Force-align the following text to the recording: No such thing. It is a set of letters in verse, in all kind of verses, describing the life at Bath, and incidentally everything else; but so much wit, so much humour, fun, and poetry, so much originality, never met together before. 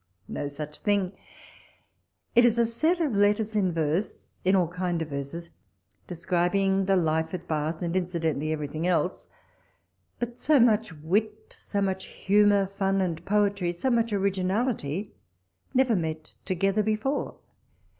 No 0.27 0.47
such 0.47 0.79
thing. 0.79 1.11
It 2.33 2.43
is 2.43 2.57
a 2.57 2.65
set 2.65 2.99
of 2.99 3.13
letters 3.13 3.55
in 3.55 3.71
verse, 3.71 4.25
in 4.43 4.55
all 4.55 4.67
kind 4.67 4.99
of 4.99 5.09
verses, 5.09 5.51
describing 6.07 6.85
the 6.85 6.95
life 6.95 7.35
at 7.35 7.47
Bath, 7.47 7.83
and 7.83 7.95
incidentally 7.95 8.51
everything 8.51 8.87
else; 8.87 9.27
but 10.17 10.39
so 10.39 10.59
much 10.59 10.91
wit, 10.91 11.53
so 11.55 11.81
much 11.81 12.05
humour, 12.05 12.65
fun, 12.65 12.99
and 12.99 13.23
poetry, 13.25 13.71
so 13.71 13.91
much 13.91 14.11
originality, 14.11 15.11
never 15.75 15.95
met 15.95 16.33
together 16.45 16.81
before. 16.81 17.35